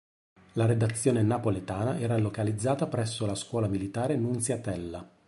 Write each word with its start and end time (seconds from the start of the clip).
La 0.53 0.65
redazione 0.65 1.21
"napoletana" 1.21 1.99
era 1.99 2.17
localizzata 2.17 2.87
presso 2.87 3.27
la 3.27 3.35
Scuola 3.35 3.67
Militare 3.67 4.15
Nunziatella. 4.15 5.07